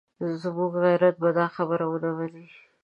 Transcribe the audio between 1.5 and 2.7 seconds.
خبره ونه مني.